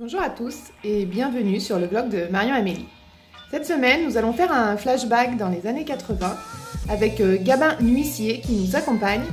Bonjour 0.00 0.22
à 0.22 0.30
tous 0.30 0.54
et 0.84 1.06
bienvenue 1.06 1.58
sur 1.58 1.76
le 1.76 1.88
blog 1.88 2.08
de 2.08 2.30
Marion 2.30 2.54
Amélie. 2.54 2.86
Cette 3.50 3.66
semaine, 3.66 4.04
nous 4.04 4.16
allons 4.16 4.32
faire 4.32 4.52
un 4.52 4.76
flashback 4.76 5.36
dans 5.36 5.48
les 5.48 5.66
années 5.66 5.84
80 5.84 6.36
avec 6.88 7.20
euh, 7.20 7.36
Gabin 7.40 7.74
Nuissier 7.80 8.40
qui 8.40 8.52
nous 8.52 8.76
accompagne 8.76 9.24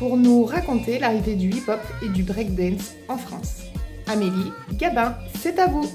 pour 0.00 0.16
nous 0.16 0.44
raconter 0.44 0.98
l'arrivée 0.98 1.36
du 1.36 1.50
hip-hop 1.50 1.78
et 2.02 2.08
du 2.08 2.24
breakdance 2.24 2.94
en 3.08 3.16
France. 3.16 3.60
Amélie, 4.08 4.50
Gabin, 4.72 5.14
c'est 5.38 5.56
à 5.60 5.68
vous 5.68 5.88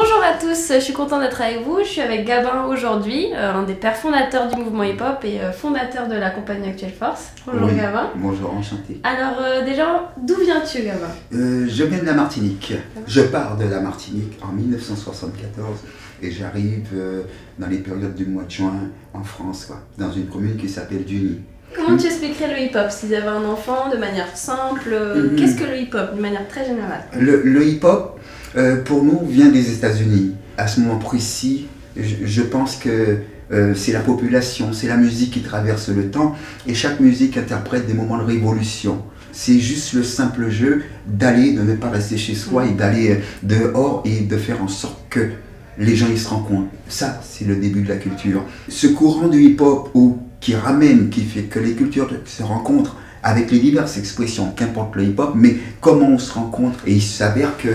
Bonjour 0.00 0.22
à 0.22 0.38
tous, 0.38 0.74
je 0.74 0.78
suis 0.78 0.92
contente 0.92 1.22
d'être 1.22 1.40
avec 1.42 1.64
vous. 1.64 1.78
Je 1.80 1.88
suis 1.88 2.00
avec 2.00 2.24
Gabin 2.24 2.66
aujourd'hui, 2.70 3.30
euh, 3.34 3.52
un 3.52 3.64
des 3.64 3.74
pères 3.74 3.96
fondateurs 3.96 4.46
du 4.46 4.56
mouvement 4.56 4.84
hip-hop 4.84 5.24
et 5.24 5.40
euh, 5.40 5.50
fondateur 5.50 6.06
de 6.06 6.14
la 6.14 6.30
compagnie 6.30 6.68
Actuelle 6.68 6.92
Force. 6.96 7.30
Bonjour 7.44 7.66
Oui, 7.66 7.74
Gabin. 7.74 8.10
Bonjour, 8.14 8.54
enchanté. 8.54 9.00
Alors 9.02 9.40
euh, 9.42 9.64
déjà, 9.64 10.12
d'où 10.22 10.36
viens-tu 10.40 10.82
Gabin? 10.82 11.08
Euh, 11.34 11.66
je 11.68 11.82
viens 11.82 11.98
de 11.98 12.04
la 12.06 12.12
Martinique. 12.12 12.74
Je 13.08 13.22
pars 13.22 13.56
de 13.56 13.64
la 13.64 13.80
Martinique 13.80 14.38
en 14.40 14.52
1974 14.52 15.66
et 16.22 16.30
j'arrive 16.30 16.86
euh, 16.94 17.22
dans 17.58 17.66
les 17.66 17.78
périodes 17.78 18.14
du 18.14 18.26
mois 18.26 18.44
de 18.44 18.50
juin 18.52 18.74
en 19.14 19.24
France, 19.24 19.64
quoi, 19.66 19.78
dans 19.98 20.12
une 20.12 20.26
commune 20.26 20.56
qui 20.56 20.68
s'appelle 20.68 21.04
Duny. 21.04 21.40
Comment 21.74 21.96
tu 21.96 22.06
expliquerais 22.06 22.54
le 22.54 22.60
hip-hop? 22.66 22.88
S'il 22.90 23.08
y 23.10 23.16
avait 23.16 23.26
un 23.26 23.44
enfant 23.44 23.90
de 23.90 23.96
manière 23.96 24.34
simple 24.36 24.90
Mhm. 24.94 25.34
Qu'est-ce 25.36 25.56
que 25.56 25.64
le 25.64 25.76
hip-hop 25.78 26.14
de 26.14 26.20
manière 26.20 26.46
très 26.46 26.64
générale? 26.64 27.02
Le, 27.18 27.42
le 27.42 27.66
hip-hop, 27.66 28.20
euh, 28.56 28.82
pour 28.82 29.02
nous, 29.02 29.26
vient 29.26 29.48
des 29.48 29.72
États-Unis. 29.72 30.32
À 30.56 30.66
ce 30.66 30.80
moment 30.80 30.98
précis, 30.98 31.66
je, 31.96 32.42
pense 32.42 32.76
que 32.76 33.18
euh, 33.52 33.74
c'est 33.74 33.92
la 33.92 34.00
population, 34.00 34.72
c'est 34.72 34.88
la 34.88 34.96
musique 34.96 35.32
qui 35.32 35.42
traverse 35.42 35.88
le 35.88 36.10
temps 36.10 36.34
et 36.66 36.74
chaque 36.74 37.00
musique 37.00 37.36
interprète 37.36 37.86
des 37.86 37.94
moments 37.94 38.18
de 38.18 38.24
révolution. 38.24 39.02
C'est 39.32 39.58
juste 39.58 39.92
le 39.92 40.02
simple 40.02 40.48
jeu 40.48 40.82
d'aller, 41.06 41.52
de 41.52 41.62
ne 41.62 41.74
pas 41.74 41.90
rester 41.90 42.16
chez 42.16 42.34
soi 42.34 42.66
et 42.66 42.72
d'aller 42.72 43.12
euh, 43.12 43.16
dehors 43.42 44.02
et 44.04 44.20
de 44.20 44.36
faire 44.36 44.62
en 44.62 44.68
sorte 44.68 44.98
que 45.10 45.28
les 45.78 45.94
gens 45.94 46.06
ils 46.10 46.18
se 46.18 46.28
rencontrent. 46.28 46.70
Ça, 46.88 47.20
c'est 47.22 47.44
le 47.44 47.56
début 47.56 47.82
de 47.82 47.88
la 47.88 47.96
culture. 47.96 48.44
Ce 48.68 48.86
courant 48.88 49.28
du 49.28 49.42
hip-hop 49.42 49.92
qui 50.40 50.54
ramène, 50.54 51.08
qui 51.10 51.22
fait 51.22 51.42
que 51.42 51.60
les 51.60 51.74
cultures 51.74 52.08
se 52.24 52.42
rencontrent 52.42 52.96
avec 53.22 53.50
les 53.50 53.58
diverses 53.58 53.98
expressions, 53.98 54.50
qu'importe 54.50 54.96
le 54.96 55.04
hip-hop, 55.04 55.32
mais 55.34 55.56
comment 55.80 56.08
on 56.08 56.18
se 56.18 56.32
rencontre. 56.32 56.78
Et 56.86 56.94
il 56.94 57.02
s'avère 57.02 57.56
que 57.56 57.68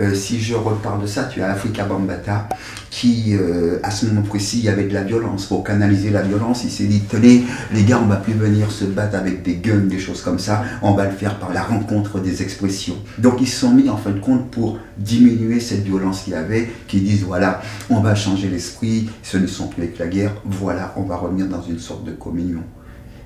euh, 0.00 0.14
si 0.14 0.40
je 0.40 0.54
reparle 0.54 1.02
de 1.02 1.06
ça, 1.06 1.24
tu 1.24 1.42
as 1.42 1.50
Africa 1.50 1.84
Bambata 1.84 2.48
qui, 2.90 3.36
euh, 3.36 3.78
à 3.82 3.90
ce 3.90 4.06
moment 4.06 4.22
précis, 4.22 4.58
il 4.58 4.64
y 4.64 4.68
avait 4.68 4.84
de 4.84 4.94
la 4.94 5.02
violence. 5.02 5.46
Pour 5.46 5.62
canaliser 5.62 6.10
la 6.10 6.22
violence, 6.22 6.64
il 6.64 6.70
s'est 6.70 6.84
dit, 6.84 7.00
tenez, 7.00 7.44
les 7.72 7.84
gars, 7.84 8.00
on 8.02 8.06
va 8.06 8.16
plus 8.16 8.32
venir 8.32 8.70
se 8.70 8.84
battre 8.84 9.16
avec 9.16 9.42
des 9.42 9.56
guns, 9.56 9.86
des 9.86 9.98
choses 9.98 10.22
comme 10.22 10.38
ça, 10.38 10.64
on 10.82 10.92
va 10.92 11.04
le 11.04 11.12
faire 11.12 11.38
par 11.38 11.52
la 11.52 11.62
rencontre 11.62 12.18
des 12.18 12.42
expressions. 12.42 12.96
Donc 13.18 13.40
ils 13.40 13.46
se 13.46 13.60
sont 13.60 13.70
mis 13.70 13.88
en 13.88 13.96
fin 13.96 14.10
de 14.10 14.18
compte 14.18 14.50
pour 14.50 14.78
diminuer 14.98 15.60
cette 15.60 15.84
violence 15.84 16.22
qu'il 16.22 16.32
y 16.32 16.36
avait, 16.36 16.68
qui 16.88 17.00
disent, 17.00 17.22
voilà, 17.22 17.62
on 17.88 18.00
va 18.00 18.14
changer 18.14 18.48
l'esprit, 18.48 19.08
ce 19.22 19.36
ne 19.36 19.46
sont 19.46 19.68
plus 19.68 19.82
avec 19.82 19.98
la 19.98 20.08
guerre, 20.08 20.32
voilà, 20.44 20.92
on 20.96 21.02
va 21.02 21.16
revenir 21.16 21.46
dans 21.46 21.62
une 21.62 21.78
sorte 21.78 22.04
de 22.04 22.12
communion. 22.12 22.62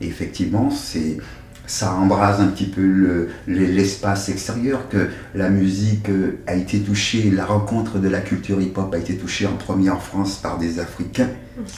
Et 0.00 0.06
effectivement, 0.06 0.70
c'est 0.70 1.18
ça 1.66 1.94
embrase 1.94 2.40
un 2.40 2.48
petit 2.48 2.66
peu 2.66 2.82
le- 2.82 3.28
le- 3.46 3.64
l'espace 3.66 4.28
extérieur, 4.28 4.88
que 4.90 5.08
la 5.34 5.48
musique 5.48 6.08
euh, 6.10 6.38
a 6.46 6.54
été 6.54 6.80
touchée, 6.80 7.30
la 7.30 7.46
rencontre 7.46 7.98
de 7.98 8.08
la 8.08 8.20
culture 8.20 8.60
hip-hop 8.60 8.92
a 8.92 8.98
été 8.98 9.16
touchée 9.16 9.46
en 9.46 9.54
premier 9.56 9.88
en 9.90 9.98
France 9.98 10.36
par 10.42 10.58
des 10.58 10.78
Africains. 10.78 11.30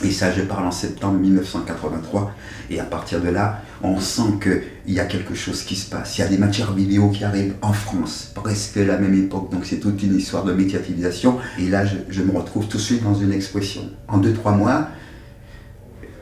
Et 0.03 0.11
ça, 0.11 0.33
je 0.33 0.41
parle 0.41 0.67
en 0.67 0.71
septembre 0.73 1.19
1983. 1.19 2.33
Et 2.71 2.81
à 2.81 2.85
partir 2.85 3.21
de 3.21 3.29
là, 3.29 3.61
on 3.83 4.01
sent 4.01 4.23
qu'il 4.43 4.95
y 4.95 4.99
a 4.99 5.05
quelque 5.05 5.35
chose 5.35 5.63
qui 5.63 5.77
se 5.77 5.89
passe. 5.91 6.17
Il 6.17 6.23
y 6.23 6.25
a 6.25 6.29
des 6.29 6.39
matières 6.39 6.73
vidéo 6.73 7.11
qui 7.11 7.25
arrivent 7.25 7.55
en 7.63 7.75
France, 7.75 8.33
presque 8.35 8.79
à 8.79 8.85
la 8.85 8.97
même 8.99 9.15
époque. 9.15 9.53
Donc 9.53 9.67
c'est 9.67 9.77
toute 9.79 10.03
une 10.03 10.17
histoire 10.17 10.45
de 10.45 10.53
médiatisation. 10.55 11.39
Et 11.61 11.69
là, 11.69 11.85
je, 11.85 11.97
je 12.09 12.23
me 12.23 12.33
retrouve 12.33 12.67
tout 12.69 12.79
de 12.79 12.83
suite 12.83 13.05
dans 13.05 13.15
une 13.15 13.33
expression. 13.33 13.83
En 14.09 14.17
deux, 14.19 14.33
trois 14.33 14.53
mois, 14.53 14.89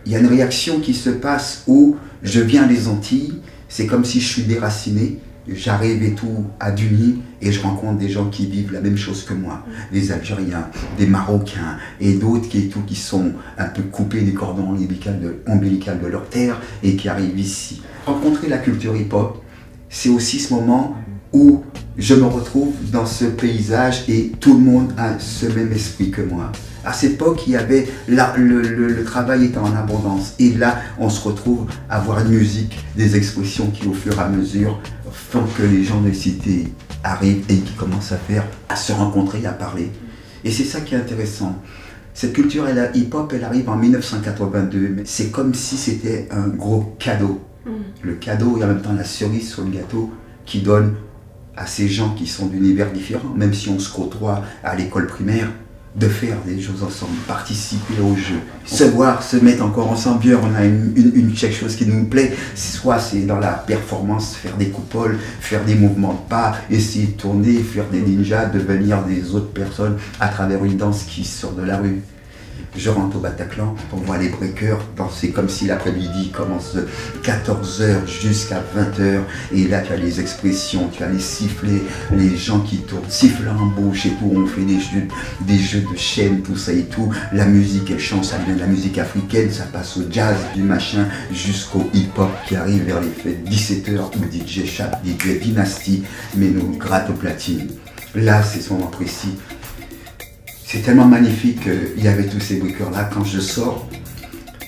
il 0.05 0.12
y 0.12 0.16
a 0.16 0.19
une 0.19 0.27
réaction 0.27 0.81
qui 0.81 0.93
se 0.93 1.09
passe 1.10 1.62
où 1.66 1.97
je 2.22 2.41
viens 2.41 2.66
des 2.66 2.89
Antilles, 2.89 3.41
c'est 3.69 3.87
comme 3.87 4.05
si 4.05 4.21
je 4.21 4.27
suis 4.27 4.43
déraciné, 4.43 5.19
j'arrive 5.49 6.03
et 6.03 6.15
tout 6.15 6.45
à 6.61 6.71
Duny 6.71 7.21
et 7.43 7.53
je 7.53 7.61
rencontre 7.61 7.99
des 7.99 8.09
gens 8.09 8.27
qui 8.27 8.47
vivent 8.47 8.73
la 8.73 8.81
même 8.81 8.97
chose 8.97 9.25
que 9.25 9.35
moi, 9.35 9.65
des 9.93 10.13
Algériens, 10.13 10.69
des 10.99 11.07
Marocains 11.07 11.79
et 12.01 12.15
d'autres 12.15 12.49
qui, 12.49 12.69
tout, 12.69 12.81
qui 12.87 12.97
sont 12.97 13.33
un 13.59 13.67
peu 13.67 13.83
coupés 13.83 14.23
des 14.23 14.33
cordons 14.33 14.71
ombilicaux 14.71 15.11
de, 15.11 15.37
ombilicaux 15.47 15.95
de 16.03 16.07
leur 16.07 16.29
terre 16.29 16.61
et 16.83 16.97
qui 16.97 17.09
arrivent 17.09 17.39
ici. 17.39 17.83
Rencontrer 18.07 18.49
la 18.49 18.59
culture 18.59 18.97
hip-hop, 18.97 19.43
c'est 19.89 20.09
aussi 20.09 20.41
ce 20.41 20.55
moment 20.55 20.97
où 21.33 21.63
je 21.97 22.15
me 22.15 22.25
retrouve 22.25 22.75
dans 22.91 23.07
ce 23.07 23.25
paysage 23.25 24.05
et 24.09 24.33
tout 24.41 24.55
le 24.55 24.61
monde 24.61 24.93
a 24.97 25.19
ce 25.19 25.47
même 25.47 25.73
esprit 25.73 26.11
que 26.11 26.23
moi. 26.23 26.51
À 26.84 26.93
cette 26.93 27.12
époque, 27.15 27.45
il 27.47 27.53
y 27.53 27.56
avait 27.56 27.89
la- 28.09 28.34
le, 28.37 28.61
le- 28.62 28.89
le 28.89 29.05
travail 29.05 29.47
était 29.47 29.59
en 29.59 29.75
abondance. 29.75 30.34
Et 30.39 30.50
là, 30.53 30.78
on 30.99 31.09
se 31.09 31.21
retrouve 31.27 31.67
à 31.89 31.97
avoir 31.97 32.21
une 32.21 32.28
musique, 32.37 32.77
des 32.97 33.17
expressions 33.17 33.71
qui, 33.71 33.87
au 33.87 33.93
fur 33.95 34.19
et 34.19 34.21
à 34.22 34.28
mesure, 34.28 34.81
font 35.12 35.45
que 35.56 35.62
les 35.62 35.83
gens 35.84 36.00
de 36.00 36.12
cité 36.12 36.72
arrivent 37.03 37.45
et 37.49 37.56
qui 37.56 37.72
commencent 37.75 38.12
à 38.12 38.17
faire, 38.17 38.45
à 38.69 38.77
se 38.77 38.93
rencontrer, 38.93 39.45
à 39.47 39.53
parler. 39.53 39.91
Et 40.45 40.50
c'est 40.50 40.65
ça 40.65 40.81
qui 40.81 40.95
est 40.95 40.99
intéressant. 40.99 41.56
Cette 42.12 42.33
culture 42.33 42.67
hip-hop, 42.95 43.33
elle 43.34 43.45
arrive 43.45 43.69
en 43.69 43.77
1982, 43.77 44.93
mais 44.97 45.03
c'est 45.05 45.31
comme 45.31 45.53
si 45.55 45.77
c'était 45.77 46.28
un 46.31 46.49
gros 46.49 46.95
cadeau. 46.99 47.41
Le 48.03 48.12
cadeau 48.15 48.59
et 48.59 48.65
en 48.65 48.69
même 48.69 48.83
temps 48.83 48.93
la 48.93 49.05
cerise 49.05 49.51
sur 49.51 49.65
le 49.65 49.71
gâteau 49.71 50.12
qui 50.45 50.61
donne 50.61 50.95
à 51.56 51.66
ces 51.66 51.89
gens 51.89 52.11
qui 52.15 52.27
sont 52.27 52.47
d'univers 52.47 52.93
différents, 52.93 53.33
même 53.34 53.55
si 53.55 53.69
on 53.71 53.78
se 53.78 53.91
côtoie 53.93 54.43
à 54.62 54.75
l'école 54.77 55.06
primaire, 55.06 55.49
de 55.94 56.09
faire 56.09 56.37
des 56.44 56.60
choses 56.60 56.82
ensemble, 56.82 57.16
participer 57.27 58.00
au 58.00 58.16
jeu, 58.16 58.41
se 58.65 58.84
voir, 58.84 59.22
se 59.22 59.37
mettre 59.37 59.65
encore 59.65 59.91
ensemble, 59.91 60.21
bien, 60.21 60.41
on 60.43 60.55
a 60.55 60.65
une, 60.65 60.93
une, 60.97 61.32
quelque 61.32 61.55
chose 61.56 61.77
qui 61.77 61.87
nous 61.87 62.06
plaît, 62.06 62.32
soit 62.56 62.99
c'est 62.99 63.21
dans 63.21 63.38
la 63.38 63.53
performance, 63.53 64.34
faire 64.34 64.56
des 64.56 64.71
coupoles, 64.71 65.19
faire 65.41 65.65
des 65.65 65.77
mouvements 65.77 66.15
de 66.15 66.28
pas, 66.28 66.56
essayer 66.69 67.06
de 67.06 67.12
tourner, 67.12 67.59
faire 67.59 67.88
des 67.91 68.00
ninjas, 68.00 68.47
devenir 68.47 69.03
des 69.04 69.34
autres 69.34 69.53
personnes 69.53 69.97
à 70.19 70.28
travers 70.28 70.65
une 70.65 70.77
danse 70.77 71.04
qui 71.04 71.25
sort 71.25 71.53
de 71.53 71.62
la 71.62 71.78
rue. 71.78 72.03
Je 72.76 72.91
rentre 72.91 73.16
au 73.16 73.20
Bataclan, 73.20 73.76
on 73.92 73.97
voit 73.98 74.19
les 74.19 74.31
breakers 74.31 74.81
danser 74.97 75.31
comme 75.31 75.48
si 75.48 75.66
l'après-midi 75.66 76.31
commence 76.31 76.75
de 76.75 76.88
14h 77.22 78.06
jusqu'à 78.06 78.62
20h. 78.76 79.20
Et 79.53 79.69
là, 79.69 79.81
tu 79.81 79.92
as 79.92 79.97
les 79.97 80.20
expressions, 80.20 80.88
tu 80.88 81.04
as 81.04 81.09
les 81.09 81.20
sifflets, 81.20 81.82
les 82.12 82.37
gens 82.37 82.59
qui 82.60 82.78
tournent, 82.78 83.09
sifflent 83.09 83.48
en 83.48 83.66
bouche 83.66 84.06
et 84.06 84.10
tout. 84.10 84.32
On 84.34 84.47
fait 84.47 84.62
des 84.62 84.81
jeux, 84.81 85.06
des 85.42 85.59
jeux 85.59 85.82
de 85.82 85.97
chaîne, 85.97 86.42
tout 86.42 86.56
ça 86.56 86.72
et 86.72 86.84
tout. 86.84 87.12
La 87.32 87.47
musique, 87.47 87.91
elle 87.92 88.00
change, 88.00 88.25
ça 88.25 88.38
vient 88.38 88.56
de 88.56 88.60
la 88.60 88.66
musique 88.66 88.98
africaine, 88.98 89.53
ça 89.53 89.65
passe 89.65 89.97
au 89.97 90.03
jazz, 90.10 90.36
du 90.56 90.62
machin, 90.62 91.06
jusqu'au 91.32 91.88
hip-hop 91.94 92.31
qui 92.48 92.56
arrive 92.56 92.84
vers 92.84 93.00
les 93.00 93.09
fêtes 93.09 93.48
17h 93.48 94.00
où 94.16 94.25
DJ 94.32 94.66
Chap, 94.66 95.00
DJ 95.04 95.41
Dynasty, 95.41 96.03
mais 96.36 96.48
nous 96.48 96.76
gratte 96.76 97.09
au 97.09 97.15
platine. 97.15 97.69
Là, 98.16 98.42
c'est 98.42 98.60
ce 98.60 98.72
moment 98.72 98.86
précis. 98.86 99.36
C'est 100.75 100.81
tellement 100.81 101.07
magnifique 101.07 101.61
qu'il 101.61 102.05
y 102.05 102.09
avait 102.09 102.27
tous 102.27 102.41
ces 102.41 102.57
briqueurs-là. 102.57 103.09
Quand 103.15 103.23
je 103.23 103.39
sors, 103.39 103.87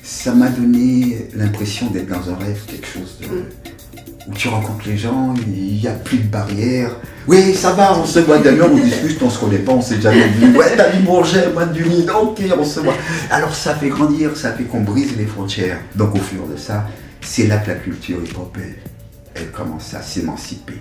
ça 0.04 0.32
m'a 0.32 0.48
donné 0.48 1.26
l'impression 1.34 1.90
d'être 1.90 2.06
dans 2.06 2.30
un 2.30 2.36
rêve, 2.36 2.60
quelque 2.68 2.86
chose 2.86 3.18
de... 3.20 3.26
où 4.28 4.32
tu 4.32 4.46
rencontres 4.46 4.86
les 4.86 4.96
gens, 4.96 5.34
il 5.48 5.80
n'y 5.80 5.88
a 5.88 5.94
plus 5.94 6.18
de 6.18 6.28
barrières. 6.28 6.94
Oui, 7.26 7.52
ça 7.54 7.72
va, 7.72 7.98
on 7.98 8.04
se 8.04 8.20
voit 8.20 8.38
d'ailleurs, 8.38 8.70
on 8.72 8.76
discute, 8.76 9.20
on 9.20 9.28
se 9.28 9.40
connaît 9.40 9.58
pas, 9.58 9.72
on 9.72 9.82
s'est 9.82 10.00
jamais 10.00 10.28
vu. 10.28 10.56
Ouais, 10.56 10.76
t'as 10.76 10.92
du 10.92 11.02
Bourget, 11.02 11.50
moi 11.52 11.66
du 11.66 11.82
Nid, 11.88 12.08
ok, 12.08 12.40
on 12.56 12.64
se 12.64 12.78
voit. 12.78 12.94
Alors 13.28 13.52
ça 13.52 13.74
fait 13.74 13.88
grandir, 13.88 14.36
ça 14.36 14.52
fait 14.52 14.62
qu'on 14.62 14.82
brise 14.82 15.16
les 15.16 15.26
frontières. 15.26 15.80
Donc 15.96 16.14
au 16.14 16.20
fur 16.20 16.46
de 16.46 16.56
ça, 16.56 16.86
c'est 17.20 17.48
là 17.48 17.56
que 17.56 17.70
la 17.70 17.74
culture 17.74 18.18
hip-hop, 18.24 18.56
elle, 18.62 18.76
elle 19.34 19.50
commence 19.50 19.92
à 19.92 20.02
s'émanciper. 20.02 20.78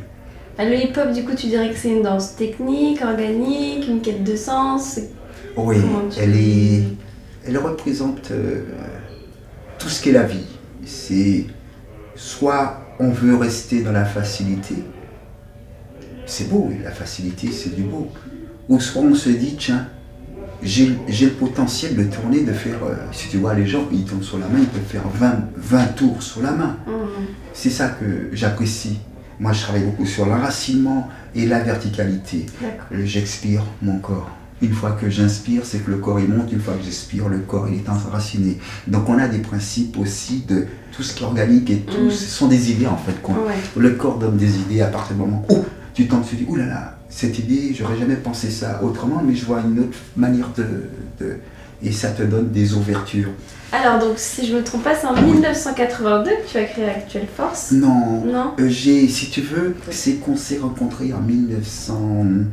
Ah, 0.59 0.65
Le 0.65 0.75
hip-hop, 0.75 1.11
du 1.11 1.23
coup, 1.23 1.33
tu 1.35 1.47
dirais 1.47 1.71
que 1.71 1.77
c'est 1.77 1.89
une 1.89 2.03
danse 2.03 2.35
technique, 2.35 3.01
organique, 3.01 3.87
une 3.89 4.01
quête 4.01 4.23
de 4.23 4.35
sens 4.35 4.99
Oui, 5.57 5.77
elle 6.19 6.35
est, 6.35 6.83
elle 7.47 7.57
représente 7.57 8.31
euh, 8.31 8.63
tout 9.79 9.89
ce 9.89 10.03
qu'est 10.03 10.11
la 10.11 10.23
vie. 10.23 10.45
C'est 10.85 11.45
soit 12.15 12.81
on 12.99 13.09
veut 13.09 13.35
rester 13.35 13.81
dans 13.81 13.91
la 13.91 14.05
facilité, 14.05 14.75
c'est 16.25 16.49
beau, 16.49 16.71
la 16.83 16.91
facilité 16.91 17.51
c'est 17.51 17.75
du 17.75 17.83
beau. 17.83 18.09
Ou 18.67 18.79
soit 18.79 19.01
on 19.01 19.13
se 19.13 19.29
dit, 19.29 19.55
tiens, 19.57 19.87
j'ai 20.63 20.87
le 20.87 21.29
potentiel 21.31 21.95
de 21.95 22.03
tourner, 22.05 22.41
de 22.41 22.51
faire, 22.51 22.83
euh, 22.83 22.95
si 23.11 23.29
tu 23.29 23.37
vois 23.37 23.53
les 23.53 23.67
gens, 23.67 23.87
ils 23.91 24.03
tournent 24.05 24.23
sur 24.23 24.39
la 24.39 24.47
main, 24.47 24.59
ils 24.59 24.67
peuvent 24.67 24.81
faire 24.81 25.07
20, 25.07 25.49
20 25.55 25.85
tours 25.95 26.23
sur 26.23 26.41
la 26.41 26.51
main. 26.51 26.77
Mhm. 26.87 27.25
C'est 27.53 27.69
ça 27.69 27.89
que 27.89 28.29
j'apprécie. 28.33 28.99
Moi, 29.39 29.53
je 29.53 29.61
travaille 29.61 29.83
beaucoup 29.83 30.05
sur 30.05 30.25
l'enracinement 30.25 31.09
et 31.35 31.45
la 31.45 31.59
verticalité. 31.59 32.45
D'accord. 32.61 32.87
J'expire 33.03 33.63
mon 33.81 33.99
corps. 33.99 34.31
Une 34.61 34.73
fois 34.73 34.91
que 34.93 35.09
j'inspire, 35.09 35.61
c'est 35.65 35.79
que 35.79 35.91
le 35.91 35.97
corps 35.97 36.19
il 36.19 36.29
monte. 36.29 36.51
Une 36.51 36.61
fois 36.61 36.73
que 36.75 36.83
j'expire, 36.83 37.27
le 37.27 37.39
corps 37.39 37.67
il 37.67 37.75
est 37.75 37.89
enraciné. 37.89 38.57
Donc 38.87 39.09
on 39.09 39.17
a 39.17 39.27
des 39.27 39.39
principes 39.39 39.97
aussi 39.97 40.45
de 40.47 40.65
tout 40.91 41.03
ce 41.03 41.13
qui 41.13 41.23
est 41.23 41.27
organique 41.27 41.69
et 41.69 41.79
tout. 41.79 42.05
Mm. 42.05 42.11
Ce 42.11 42.25
sont 42.29 42.47
des 42.47 42.71
idées 42.71 42.87
en 42.87 42.97
fait. 42.97 43.15
Ouais. 43.27 43.53
Le 43.75 43.91
corps 43.91 44.17
donne 44.17 44.37
des 44.37 44.57
idées 44.57 44.81
à 44.81 44.87
partir 44.87 45.15
du 45.15 45.21
moment 45.21 45.45
où 45.49 45.65
tu 45.93 46.07
t'en 46.07 46.21
tu 46.21 46.35
dis, 46.35 46.45
ouh 46.47 46.55
là 46.55 46.65
là, 46.65 46.97
cette 47.09 47.37
idée, 47.39 47.73
j'aurais 47.77 47.97
jamais 47.97 48.15
pensé 48.15 48.49
ça 48.49 48.81
autrement, 48.83 49.21
mais 49.25 49.35
je 49.35 49.45
vois 49.45 49.61
une 49.61 49.79
autre 49.79 49.97
manière 50.17 50.49
de, 50.57 50.63
de- 51.19 51.37
Et 51.83 51.91
ça 51.91 52.09
te 52.11 52.23
donne 52.23 52.49
des 52.51 52.73
ouvertures. 52.73 53.29
Alors, 53.71 53.99
donc, 53.99 54.13
si 54.17 54.47
je 54.47 54.55
me 54.55 54.63
trompe 54.63 54.83
pas, 54.83 54.95
c'est 54.95 55.07
en 55.07 55.13
1982 55.21 56.29
que 56.29 56.49
tu 56.49 56.57
as 56.57 56.63
créé 56.65 56.85
Actuelle 56.85 57.27
Force 57.35 57.71
Non, 57.73 58.23
Non 58.25 58.53
Euh, 58.59 58.69
J'ai, 58.69 59.07
si 59.07 59.29
tu 59.29 59.41
veux, 59.41 59.75
c'est 59.91 60.13
qu'on 60.13 60.37
s'est 60.37 60.59
rencontrés 60.59 61.11
en 61.13 61.19
1900, 61.21 61.93
hum, 61.97 62.47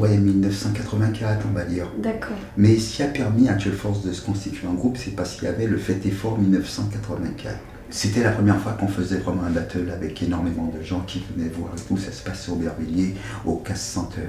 ouais, 0.00 0.16
1984, 0.16 1.46
on 1.48 1.52
va 1.54 1.64
dire. 1.64 1.86
D'accord. 1.98 2.36
Mais 2.56 2.76
ce 2.78 2.96
qui 2.96 3.02
a 3.02 3.06
permis 3.06 3.48
à 3.48 3.52
Actual 3.52 3.74
Force 3.74 4.02
de 4.02 4.12
se 4.12 4.22
constituer 4.22 4.66
en 4.66 4.74
groupe, 4.74 4.96
c'est 4.96 5.14
parce 5.14 5.34
qu'il 5.34 5.44
y 5.44 5.48
avait 5.48 5.66
le 5.66 5.76
Fait 5.76 6.00
et 6.04 6.10
Fort 6.10 6.38
1984. 6.38 7.54
C'était 7.90 8.24
la 8.24 8.30
première 8.32 8.58
fois 8.58 8.72
qu'on 8.72 8.88
faisait 8.88 9.18
vraiment 9.18 9.44
un 9.44 9.50
battle 9.50 9.88
avec 9.94 10.20
énormément 10.22 10.72
de 10.76 10.82
gens 10.82 11.00
qui 11.06 11.22
venaient 11.36 11.50
voir 11.50 11.70
et 11.76 11.80
tout. 11.80 11.96
Ça 11.96 12.10
se 12.10 12.22
passait 12.24 12.50
au 12.50 12.56
Bervilliers, 12.56 13.14
au 13.44 13.56
Casse 13.56 13.82
Center. 13.82 14.22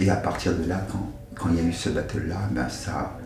Et 0.00 0.10
à 0.10 0.16
partir 0.16 0.54
de 0.56 0.68
là, 0.68 0.84
quand, 0.90 1.12
quand 1.38 1.50
il 1.50 1.62
y 1.62 1.64
a 1.64 1.68
eu 1.68 1.72
ce 1.72 1.90
battle-là, 1.90 2.48
ben 2.50 2.68
ça, 2.68 3.16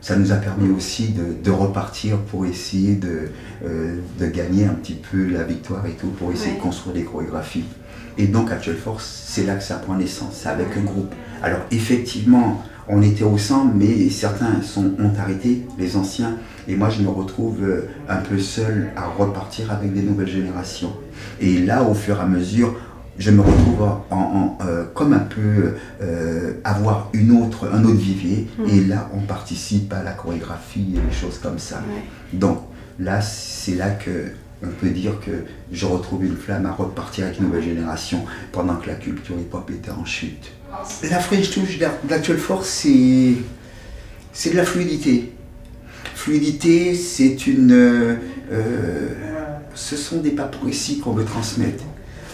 ça 0.00 0.16
nous 0.16 0.32
a 0.32 0.36
permis 0.36 0.70
aussi 0.70 1.08
de, 1.08 1.42
de 1.42 1.50
repartir 1.50 2.16
pour 2.18 2.46
essayer 2.46 2.94
de, 2.94 3.30
euh, 3.64 3.96
de 4.18 4.26
gagner 4.26 4.64
un 4.64 4.74
petit 4.74 4.94
peu 4.94 5.26
la 5.28 5.42
victoire 5.44 5.84
et 5.86 5.92
tout, 5.92 6.08
pour 6.08 6.32
essayer 6.32 6.52
Ouais. 6.52 6.56
de 6.58 6.62
construire 6.62 6.94
des 6.94 7.02
chorégraphies. 7.04 7.64
Et 8.18 8.26
donc 8.26 8.50
Actual 8.50 8.76
Force, 8.76 9.24
c'est 9.26 9.44
là 9.44 9.54
que 9.54 9.62
ça 9.62 9.76
prend 9.76 9.94
naissance, 9.94 10.40
c'est 10.42 10.48
avec 10.48 10.68
un 10.76 10.82
groupe. 10.82 11.14
Alors 11.42 11.60
effectivement, 11.70 12.62
on 12.88 13.02
était 13.02 13.24
ensemble, 13.24 13.72
mais 13.76 14.08
certains 14.10 14.62
sont, 14.62 14.92
ont 14.98 15.12
arrêté, 15.18 15.62
les 15.78 15.96
anciens, 15.96 16.36
et 16.66 16.74
moi 16.76 16.90
je 16.90 17.02
me 17.02 17.08
retrouve 17.08 17.62
euh, 17.62 17.88
un 18.08 18.16
peu 18.16 18.38
seul 18.38 18.90
à 18.96 19.06
repartir 19.06 19.70
avec 19.70 19.92
des 19.94 20.02
nouvelles 20.02 20.28
générations. 20.28 20.92
Et 21.40 21.58
là, 21.58 21.82
au 21.84 21.94
fur 21.94 22.16
et 22.18 22.20
à 22.20 22.26
mesure, 22.26 22.74
je 23.20 23.30
me 23.30 23.40
retrouve 23.42 23.82
en, 23.82 24.16
en- 24.16 24.58
euh, 24.66 24.84
comme 24.94 25.12
un 25.12 25.18
peu 25.20 25.74
euh, 26.02 26.54
avoir 26.64 27.10
une 27.12 27.30
autre, 27.40 27.68
un 27.72 27.84
autre 27.84 27.94
vivier, 28.00 28.48
Mhm. 28.58 28.68
et 28.68 28.80
là 28.86 29.08
on 29.14 29.20
participe 29.20 29.92
à 29.92 30.02
la 30.02 30.12
chorégraphie 30.12 30.94
et 30.96 30.98
des 31.08 31.14
choses 31.14 31.38
comme 31.38 31.58
ça. 31.60 31.76
Ouais. 31.76 32.02
Donc 32.32 32.58
là, 32.98 33.20
c'est 33.20 33.74
là 33.76 33.90
que 33.90 34.32
on 34.62 34.68
peut 34.68 34.90
dire 34.90 35.14
que 35.24 35.30
je 35.72 35.86
retrouve 35.86 36.24
une 36.24 36.36
flamme 36.36 36.66
à 36.66 36.72
repartir 36.72 37.24
avec 37.26 37.38
une 37.38 37.46
nouvelle 37.46 37.62
génération 37.64 38.24
pendant 38.52 38.76
que 38.76 38.88
la 38.88 38.94
culture 38.94 39.34
hip-hop 39.38 39.70
était 39.70 39.90
en 39.90 40.04
chute. 40.04 40.50
La 41.10 41.18
French 41.18 41.50
Touch 41.50 41.78
d'Actual 42.08 42.36
Force, 42.38 42.68
c'est 42.68 43.34
c'est 44.32 44.50
de 44.50 44.56
la 44.56 44.64
fluidité. 44.64 45.32
Fluidité, 46.14 46.94
c'est 46.94 47.46
une. 47.46 47.72
euh, 47.72 49.08
ce 49.74 49.96
sont 49.96 50.18
des 50.20 50.30
pas 50.32 50.44
précis 50.44 50.98
qu'on 50.98 51.12
veut 51.12 51.24
transmettre. 51.24 51.84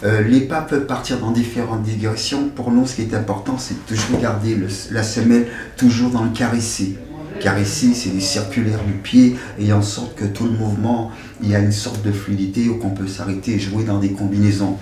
Euh, 0.04 0.22
les 0.22 0.40
pas 0.40 0.60
peuvent 0.60 0.86
partir 0.86 1.18
dans 1.18 1.30
différentes 1.30 1.82
directions. 1.82 2.48
Pour 2.48 2.70
nous, 2.70 2.86
ce 2.86 2.96
qui 2.96 3.02
est 3.02 3.14
important, 3.14 3.56
c'est 3.58 3.86
toujours 3.86 4.20
garder 4.20 4.56
la 4.90 5.02
semelle 5.02 5.46
toujours 5.76 6.10
dans 6.10 6.24
le 6.24 6.30
caressé. 6.30 6.98
Caresser, 7.40 7.92
c'est 7.94 8.10
les 8.10 8.20
circulaires 8.20 8.82
du 8.84 8.94
pied 8.94 9.36
et 9.58 9.72
en 9.72 9.82
sorte 9.82 10.14
que 10.14 10.24
tout 10.24 10.44
le 10.44 10.52
mouvement, 10.52 11.10
il 11.42 11.50
y 11.50 11.54
a 11.54 11.58
une 11.58 11.72
sorte 11.72 12.02
de 12.02 12.12
fluidité 12.12 12.68
où 12.68 12.76
qu'on 12.76 12.90
peut 12.90 13.06
s'arrêter 13.06 13.52
et 13.52 13.58
jouer 13.58 13.84
dans 13.84 13.98
des 13.98 14.12
combinaisons. 14.12 14.78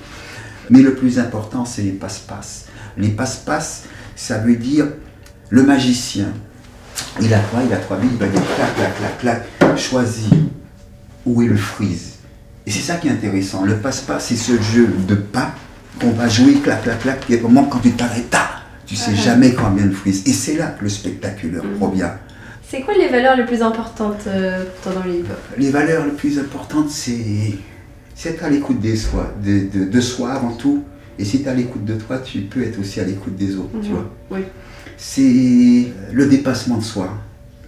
Mais 0.70 0.81
le 0.81 0.94
plus 0.94 1.19
important, 1.19 1.64
c'est 1.64 1.82
les 1.82 1.93
passe-passe. 1.93 2.67
Les 2.96 3.08
passe-passe, 3.08 3.84
ça 4.17 4.38
veut 4.38 4.56
dire 4.56 4.87
le 5.50 5.62
magicien. 5.62 6.32
Il 7.20 7.32
a 7.34 7.40
quoi? 7.40 7.60
Il 7.67 7.72
a 7.72 7.76
trois 7.76 7.96
billes, 7.96 8.10
il 8.12 8.19
va 8.19 8.26
dire 8.26 8.43
clac, 8.56 8.75
clac, 8.76 8.96
clac, 8.99 9.19
clac, 9.19 9.78
choisis 9.78 10.31
où 11.26 11.43
est 11.43 11.46
le 11.46 11.56
freeze. 11.56 12.14
Et 12.66 12.70
c'est 12.70 12.81
ça 12.81 12.96
qui 12.96 13.08
est 13.08 13.11
intéressant. 13.11 13.64
Le 13.64 13.76
passe-passe, 13.76 14.26
c'est 14.28 14.37
ce 14.37 14.61
jeu 14.61 14.88
de 15.06 15.14
pas 15.14 15.55
qu'on 16.00 16.11
va 16.11 16.28
jouer, 16.28 16.55
clac, 16.55 16.82
clac, 16.82 17.00
clac, 17.00 17.31
et 17.31 17.38
au 17.40 17.49
moment 17.49 17.64
quand 17.64 17.78
tu 17.78 17.93
t'arrêtes, 17.93 18.32
ah, 18.34 18.62
tu 18.87 18.96
sais 18.96 19.11
Mhm. 19.12 19.16
jamais 19.16 19.52
quand 19.52 19.70
vient 19.70 19.87
le 19.87 19.93
freeze. 19.93 20.22
Et 20.26 20.32
c'est 20.32 20.56
là 20.56 20.69
que 20.69 20.82
le 20.84 20.88
spectaculaire 20.90 21.62
Mhm. 21.64 21.76
provient. 21.76 22.14
C'est 22.69 22.81
quoi 22.81 22.94
les 22.94 23.08
valeurs 23.08 23.37
les 23.37 23.44
plus 23.44 23.62
importantes 23.62 24.22
euh, 24.26 24.64
pour 24.64 24.93
toi 24.93 25.02
dans 25.02 25.08
le 25.08 25.16
hip-hop? 25.19 25.38
Les 25.58 25.70
valeurs 25.70 26.05
les 26.06 26.12
plus 26.12 26.38
importantes, 26.38 26.90
c'est 26.90 27.55
c'est 28.16 28.31
être 28.31 28.44
à 28.44 28.49
l'écoute 28.49 28.81
des 28.81 28.96
soi, 28.96 29.34
de, 29.44 29.67
de, 29.76 29.84
de 29.90 30.00
soi 30.00 30.32
avant 30.32 30.52
tout. 30.52 30.84
Et 31.19 31.25
si 31.25 31.40
tu 31.40 31.46
es 31.46 31.49
à 31.49 31.55
l'écoute 31.55 31.84
de 31.84 31.94
toi, 31.94 32.19
tu 32.19 32.40
peux 32.43 32.62
être 32.62 32.78
aussi 32.81 32.99
à 33.00 33.05
l'écoute 33.05 33.37
des 33.37 33.56
autres, 33.56 33.78
tu 33.82 33.88
Mhm. 33.88 33.94
vois. 33.94 34.10
Oui. 34.31 34.40
C'est 34.96 35.93
le 36.12 36.26
dépassement 36.26 36.78
de 36.78 36.82
soi, 36.84 37.10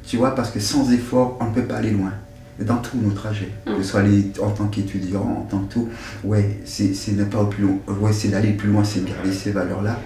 tu 0.07 0.17
vois, 0.17 0.35
parce 0.35 0.51
que 0.51 0.61
sans 0.61 0.91
effort, 0.93 1.37
on 1.41 1.47
ne 1.47 1.51
peut 1.55 1.63
pas 1.63 1.77
aller 1.77 1.91
loin. 1.91 2.13
Dans 2.59 2.77
tous 2.79 2.97
nos 2.97 3.11
trajets, 3.11 3.51
que 3.67 3.71
Mhm. 3.73 3.77
ce 3.83 3.83
soit 3.83 4.03
les- 4.03 4.33
en 4.43 4.49
tant 4.51 4.65
qu'étudiant, 4.67 5.21
en 5.21 5.47
tant 5.51 5.59
que 5.59 5.75
tout, 5.75 5.89
ouais, 6.25 6.59
c'est 6.65 6.95
pas 7.29 7.43
au 7.43 7.47
plus 7.47 7.65
loin, 7.65 7.77
ouais, 8.01 8.13
c'est 8.15 8.29
d'aller 8.29 8.53
plus 8.53 8.71
loin, 8.71 8.83
c'est 8.83 9.05
de 9.05 9.11
garder 9.11 9.31
ces 9.33 9.51
valeurs-là. 9.51 10.01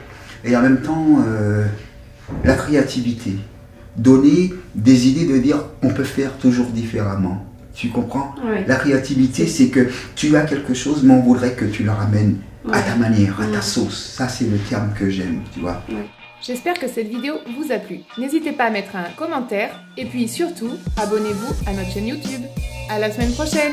Et 0.44 0.56
en 0.56 0.62
même 0.62 0.80
temps, 0.82 1.06
euh, 1.24 1.64
la 2.44 2.54
créativité, 2.54 3.36
donner 3.96 4.52
des 4.74 5.06
idées 5.08 5.26
de 5.32 5.38
dire 5.38 5.58
on 5.82 5.90
peut 5.90 6.02
faire 6.04 6.32
toujours 6.38 6.66
différemment. 6.66 7.46
Tu 7.72 7.88
comprends? 7.90 8.34
La 8.66 8.74
créativité, 8.76 9.46
c'est 9.46 9.68
que 9.68 9.88
tu 10.16 10.34
as 10.36 10.42
quelque 10.42 10.74
chose, 10.74 11.02
mais 11.04 11.14
on 11.14 11.22
voudrait 11.22 11.52
que 11.52 11.64
tu 11.66 11.84
le 11.84 11.92
ramènes 11.92 12.38
à 12.72 12.80
ta 12.80 12.96
manière, 12.96 13.40
à 13.40 13.44
ta 13.46 13.56
Mhm. 13.58 13.62
sauce. 13.62 14.14
Ça, 14.16 14.28
c'est 14.28 14.46
le 14.46 14.58
terme 14.58 14.90
que 14.98 15.08
j'aime, 15.08 15.40
tu 15.54 15.60
vois. 15.60 15.82
J'espère 16.42 16.78
que 16.78 16.88
cette 16.88 17.08
vidéo 17.08 17.34
vous 17.56 17.70
a 17.70 17.78
plu. 17.78 18.00
N'hésitez 18.16 18.52
pas 18.52 18.64
à 18.64 18.70
mettre 18.70 18.96
un 18.96 19.10
commentaire 19.16 19.78
et 19.96 20.06
puis 20.06 20.26
surtout, 20.26 20.72
abonnez-vous 20.96 21.54
à 21.66 21.74
notre 21.74 21.90
chaîne 21.90 22.08
YouTube. 22.08 22.42
À 22.88 22.98
la 22.98 23.10
semaine 23.10 23.32
prochaine 23.32 23.72